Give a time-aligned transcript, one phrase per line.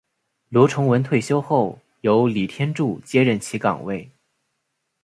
[0.49, 4.09] 罗崇文退休后由李天柱接任其岗位。